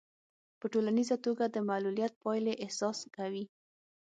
[0.59, 3.45] په ټولیزه توګه د معلوليت پايلې احساس کوي.